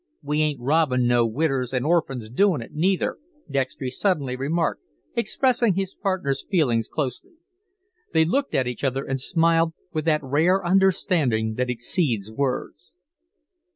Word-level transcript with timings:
"We 0.23 0.41
ain't 0.41 0.59
robbin' 0.59 1.05
no 1.05 1.27
widders 1.27 1.75
an' 1.75 1.85
orphans 1.85 2.27
doin' 2.27 2.63
it, 2.63 2.71
neither," 2.73 3.19
Dextry 3.51 3.91
suddenly 3.91 4.35
remarked, 4.35 4.81
expressing 5.15 5.75
his 5.75 5.93
partner's 5.93 6.43
feelings 6.43 6.87
closely. 6.87 7.33
They 8.11 8.25
looked 8.25 8.55
at 8.55 8.65
each 8.67 8.83
other 8.83 9.05
and 9.05 9.21
smiled 9.21 9.73
with 9.93 10.05
that 10.05 10.23
rare 10.23 10.65
understanding 10.65 11.53
that 11.53 11.69
exceeds 11.69 12.31
words. 12.31 12.95